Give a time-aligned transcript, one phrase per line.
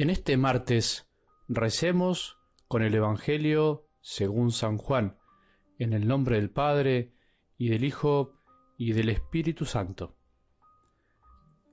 [0.00, 1.06] En este martes
[1.46, 5.18] recemos con el Evangelio según San Juan,
[5.78, 7.12] en el nombre del Padre,
[7.58, 8.32] y del Hijo,
[8.78, 10.16] y del Espíritu Santo.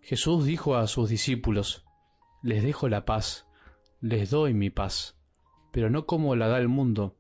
[0.02, 1.86] Jesús dijo a sus discípulos,
[2.43, 3.48] Les dejo la paz,
[4.02, 5.18] les doy mi paz,
[5.71, 7.16] pero no como la da el mundo.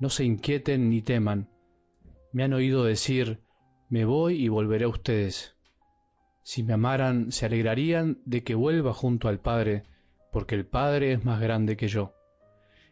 [0.00, 1.48] No se inquieten ni teman.
[2.32, 3.44] Me han oído decir,
[3.88, 5.56] Me voy y volveré a ustedes.
[6.42, 9.84] Si me amaran, se alegrarían de que vuelva junto al Padre,
[10.34, 12.12] porque el Padre es más grande que yo.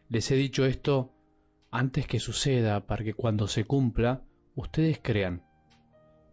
[0.07, 1.11] Les he dicho esto
[1.71, 4.21] antes que suceda, para que cuando se cumpla,
[4.55, 5.43] ustedes crean.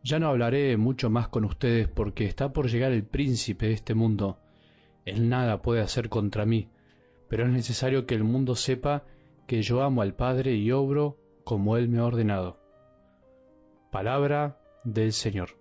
[0.05, 3.95] Ya no hablaré mucho más con ustedes porque está por llegar el príncipe de este
[3.95, 4.39] mundo.
[5.05, 6.69] Él nada puede hacer contra mí,
[7.29, 9.03] pero es necesario que el mundo sepa
[9.49, 12.61] que yo amo al Padre y obro como Él me ha ordenado.
[13.91, 15.60] Palabra del Señor.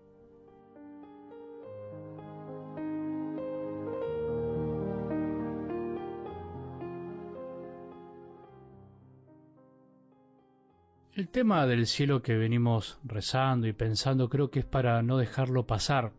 [11.20, 15.68] El tema del cielo que venimos rezando y pensando creo que es para no dejarlo
[15.68, 16.14] pasar.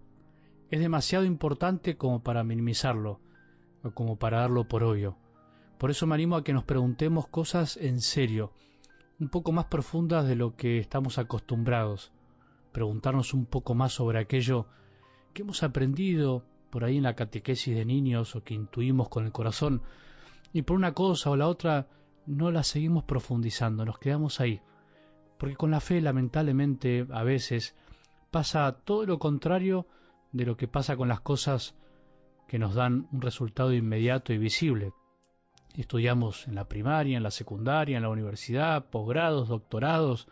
[0.70, 3.18] Es demasiado importante como para minimizarlo,
[3.82, 5.16] o como para darlo por obvio.
[5.78, 8.52] Por eso me animo a que nos preguntemos cosas en serio,
[9.18, 12.12] un poco más profundas de lo que estamos acostumbrados.
[12.70, 14.66] Preguntarnos un poco más sobre aquello
[15.32, 19.32] que hemos aprendido por ahí en la catequesis de niños o que intuimos con el
[19.32, 19.80] corazón,
[20.52, 21.88] y por una cosa o la otra
[22.26, 24.60] no la seguimos profundizando, nos quedamos ahí
[25.40, 27.74] porque con la fe lamentablemente a veces
[28.30, 29.86] pasa todo lo contrario
[30.32, 31.74] de lo que pasa con las cosas
[32.46, 34.92] que nos dan un resultado inmediato y visible.
[35.74, 40.28] Estudiamos en la primaria, en la secundaria, en la universidad, posgrados, doctorados,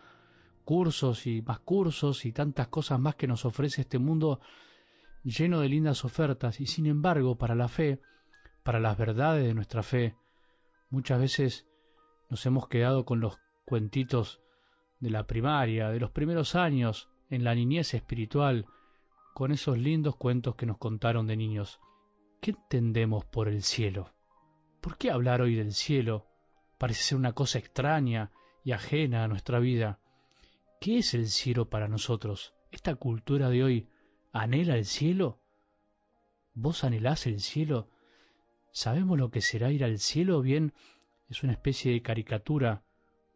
[0.67, 4.41] cursos y más cursos y tantas cosas más que nos ofrece este mundo
[5.25, 7.99] lleno de lindas ofertas y sin embargo para la fe,
[8.63, 10.17] para las verdades de nuestra fe,
[10.91, 11.67] muchas veces
[12.29, 14.43] nos hemos quedado con los cuentitos
[15.01, 18.67] de la primaria, de los primeros años, en la niñez espiritual,
[19.35, 21.81] con esos lindos cuentos que nos contaron de niños.
[22.41, 24.13] ¿Qué entendemos por el cielo?
[24.81, 26.27] ¿Por qué hablar hoy del cielo?
[26.79, 28.31] Parece ser una cosa extraña
[28.65, 30.01] y ajena a nuestra vida.
[30.81, 32.55] ¿Qué es el cielo para nosotros?
[32.71, 33.89] ¿Esta cultura de hoy
[34.33, 35.41] anhela el cielo?
[36.55, 37.89] ¿Vos anhelás el cielo?
[38.73, 40.41] ¿Sabemos lo que será ir al cielo?
[40.43, 40.73] Bien,
[41.29, 42.85] es una especie de caricatura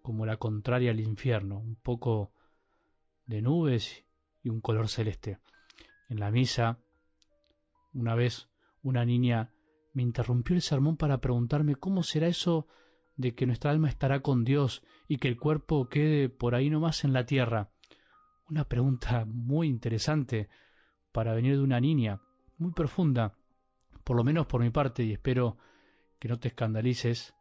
[0.02, 2.32] como la contraria al infierno, un poco
[3.26, 4.04] de nubes
[4.42, 5.38] y un color celeste.
[6.08, 6.78] En la misa,
[7.94, 8.48] una vez
[8.82, 9.52] una niña
[9.94, 12.66] me interrumpió el sermón para preguntarme cómo será eso
[13.16, 17.04] de que nuestra alma estará con Dios y que el cuerpo quede por ahí nomás
[17.04, 17.70] en la tierra.
[18.48, 20.48] Una pregunta muy interesante
[21.12, 22.20] para venir de una niña,
[22.58, 23.36] muy profunda,
[24.04, 25.58] por lo menos por mi parte, y espero
[26.18, 27.34] que no te escandalices,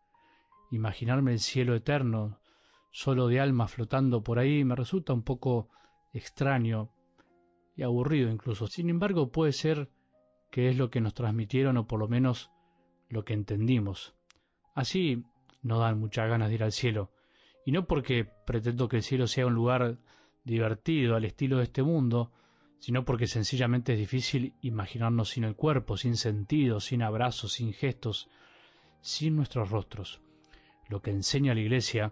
[0.72, 2.41] imaginarme el cielo eterno,
[2.92, 5.70] solo de alma flotando por ahí me resulta un poco
[6.14, 6.92] extraño
[7.76, 8.68] y aburrido incluso.
[8.68, 9.90] Sin embargo, puede ser
[10.52, 12.52] que es lo que nos transmitieron o por lo menos
[13.10, 14.14] lo que entendimos.
[14.76, 15.24] Así
[15.62, 17.12] no dan muchas ganas de ir al cielo.
[17.66, 20.00] Y no porque pretendo que el cielo sea un lugar
[20.44, 22.32] divertido al estilo de este mundo,
[22.80, 28.30] sino porque sencillamente es difícil imaginarnos sin el cuerpo, sin sentido, sin abrazos, sin gestos,
[29.02, 30.22] sin nuestros rostros.
[30.90, 32.12] Lo que enseña la Iglesia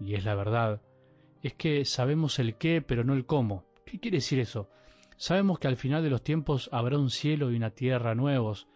[0.00, 0.80] y es la verdad,
[1.42, 3.64] es que sabemos el qué, pero no el cómo.
[3.84, 4.68] ¿Qué quiere decir eso?
[5.16, 8.68] Sabemos que al final de los tiempos habrá un cielo y una tierra nuevos,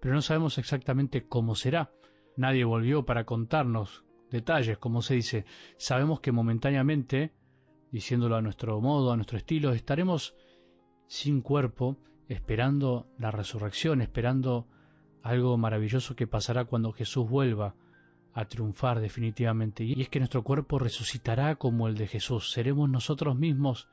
[0.00, 1.92] pero no sabemos exactamente cómo será.
[2.36, 5.44] Nadie volvió para contarnos detalles, como se dice.
[5.76, 7.32] Sabemos que momentáneamente,
[7.90, 10.34] diciéndolo a nuestro modo, a nuestro estilo, estaremos
[11.06, 11.98] sin cuerpo,
[12.28, 14.68] esperando la resurrección, esperando
[15.22, 17.74] algo maravilloso que pasará cuando Jesús vuelva
[18.32, 19.84] a triunfar definitivamente.
[19.84, 22.52] Y es que nuestro cuerpo resucitará como el de Jesús.
[22.52, 23.88] Seremos nosotros mismos,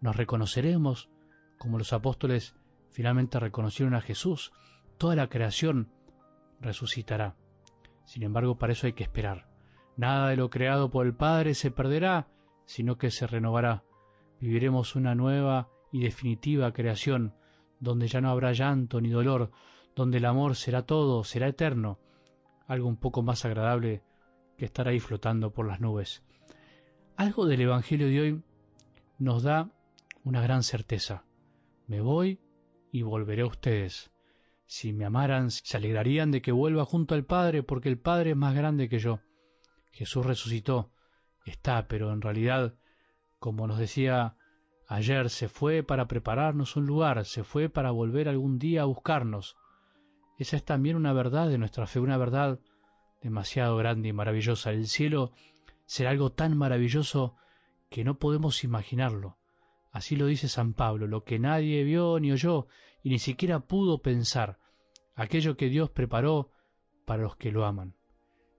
[0.00, 1.08] nos reconoceremos
[1.58, 2.54] como los apóstoles
[2.90, 4.52] finalmente reconocieron a Jesús.
[4.96, 5.90] Toda la creación
[6.60, 7.36] resucitará.
[8.04, 9.48] Sin embargo, para eso hay que esperar.
[9.96, 12.28] Nada de lo creado por el Padre se perderá,
[12.64, 13.84] sino que se renovará.
[14.40, 17.34] Viviremos una nueva y definitiva creación,
[17.80, 19.50] donde ya no habrá llanto ni dolor,
[19.96, 21.98] donde el amor será todo, será eterno,
[22.68, 24.02] algo un poco más agradable
[24.56, 26.22] que estar ahí flotando por las nubes.
[27.16, 28.42] Algo del Evangelio de hoy
[29.18, 29.70] nos da
[30.22, 31.24] una gran certeza.
[31.86, 32.38] Me voy
[32.92, 34.12] y volveré a ustedes.
[34.66, 38.36] Si me amaran, se alegrarían de que vuelva junto al Padre, porque el Padre es
[38.36, 39.20] más grande que yo.
[39.90, 40.92] Jesús resucitó,
[41.46, 42.74] está, pero en realidad,
[43.38, 44.36] como nos decía
[44.86, 49.56] ayer, se fue para prepararnos un lugar, se fue para volver algún día a buscarnos.
[50.38, 52.60] Esa es también una verdad de nuestra fe, una verdad
[53.20, 54.70] demasiado grande y maravillosa.
[54.70, 55.32] El cielo
[55.84, 57.34] será algo tan maravilloso
[57.90, 59.36] que no podemos imaginarlo.
[59.90, 62.68] Así lo dice San Pablo, lo que nadie vio ni oyó
[63.02, 64.58] y ni siquiera pudo pensar,
[65.16, 66.52] aquello que Dios preparó
[67.04, 67.96] para los que lo aman.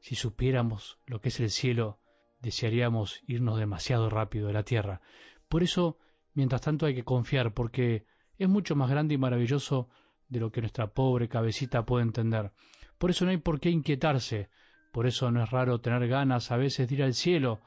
[0.02, 2.00] Si supiéramos lo que es el cielo,
[2.42, 5.02] desearíamos irnos demasiado rápido de la tierra.
[5.48, 5.98] Por eso,
[6.34, 8.06] mientras tanto hay que confiar, porque
[8.38, 9.90] es mucho más grande y maravilloso
[10.30, 12.52] de lo que nuestra pobre cabecita puede entender.
[12.98, 14.50] Por eso no hay por qué inquietarse,
[14.92, 17.62] por eso no es raro tener ganas a veces de ir al cielo,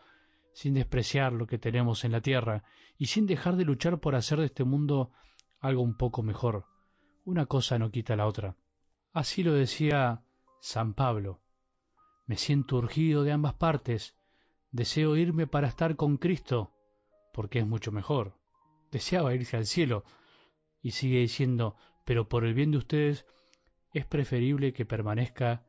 [0.53, 2.65] sin despreciar lo que tenemos en la tierra
[2.99, 5.13] y sin dejar de luchar por hacer de este mundo
[5.61, 6.67] algo un poco mejor.
[7.25, 8.57] Una cosa no quita la otra.
[9.13, 10.25] Así lo decía
[10.61, 11.41] San Pablo.
[12.27, 14.17] Me siento urgido de ambas partes.
[14.71, 16.73] Deseo irme para estar con Cristo,
[17.33, 18.39] porque es mucho mejor.
[18.91, 20.05] Deseaba irse al cielo.
[20.81, 23.27] Y sigue diciendo, pero por el bien de ustedes
[23.93, 25.65] es preferible que permanezca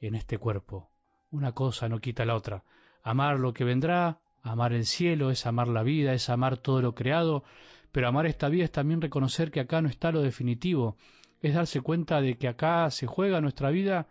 [0.00, 0.90] en este cuerpo.
[1.30, 2.64] Una cosa no quita la otra.
[3.02, 6.94] Amar lo que vendrá Amar el cielo es amar la vida, es amar todo lo
[6.94, 7.44] creado,
[7.92, 10.96] pero amar esta vida es también reconocer que acá no está lo definitivo,
[11.42, 14.06] es darse cuenta de que acá se juega nuestra vida,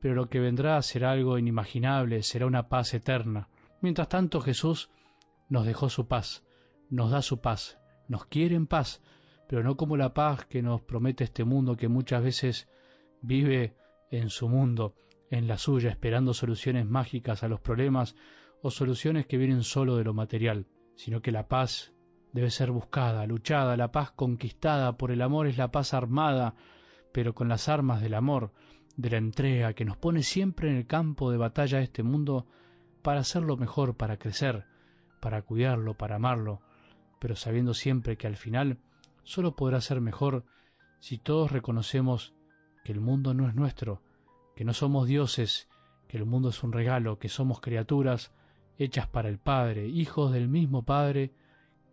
[0.00, 3.48] pero lo que vendrá será algo inimaginable, será una paz eterna.
[3.80, 4.90] Mientras tanto Jesús
[5.48, 6.44] nos dejó su paz,
[6.90, 7.78] nos da su paz,
[8.08, 9.02] nos quiere en paz,
[9.52, 12.70] pero no como la paz que nos promete este mundo que muchas veces
[13.20, 13.76] vive
[14.10, 14.94] en su mundo,
[15.28, 18.16] en la suya, esperando soluciones mágicas a los problemas
[18.62, 21.92] o soluciones que vienen solo de lo material, sino que la paz
[22.32, 24.96] debe ser buscada, luchada, la paz conquistada.
[24.96, 26.54] Por el amor es la paz armada,
[27.12, 28.54] pero con las armas del amor,
[28.96, 32.46] de la entrega que nos pone siempre en el campo de batalla de este mundo
[33.02, 34.64] para hacerlo mejor, para crecer,
[35.20, 36.62] para cuidarlo, para amarlo,
[37.18, 38.78] pero sabiendo siempre que al final
[39.24, 40.44] solo podrá ser mejor
[40.98, 42.34] si todos reconocemos
[42.84, 44.02] que el mundo no es nuestro,
[44.54, 45.68] que no somos dioses,
[46.08, 48.32] que el mundo es un regalo, que somos criaturas
[48.78, 51.32] hechas para el Padre, hijos del mismo Padre,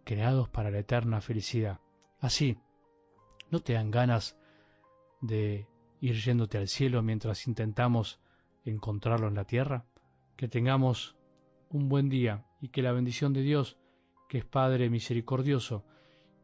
[0.04, 1.80] creados para la eterna felicidad.
[2.20, 2.58] Así,
[3.52, 4.38] ¿no te dan ganas
[5.22, 5.68] de
[6.02, 8.20] ir yéndote al cielo mientras intentamos
[8.66, 9.86] encontrarlo en la tierra?
[10.36, 11.16] Que tengamos
[11.70, 13.78] un buen día y que la bendición de Dios,
[14.28, 15.86] que es Padre misericordioso,